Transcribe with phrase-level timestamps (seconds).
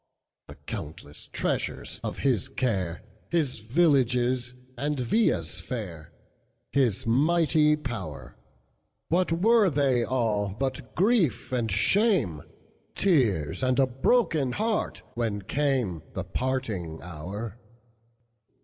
[0.47, 6.11] The countless treasures of his care, His villages and villas fair,
[6.71, 8.35] His mighty power,
[9.09, 12.41] What were they all but grief and shame,
[12.95, 17.59] Tears and a broken heart, when cameThe parting hour?